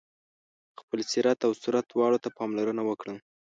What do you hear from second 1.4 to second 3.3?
او صورت دواړو ته پاملرنه وکړه.